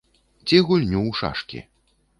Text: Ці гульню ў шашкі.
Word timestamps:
Ці 0.47 0.61
гульню 0.69 0.99
ў 1.09 1.21
шашкі. 1.21 1.59